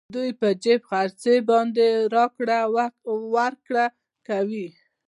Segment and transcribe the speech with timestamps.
[0.15, 2.59] دوی په جېب خرچې باندې راکړه
[3.35, 3.85] ورکړه
[4.27, 4.67] کوي